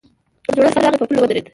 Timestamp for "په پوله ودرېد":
0.99-1.45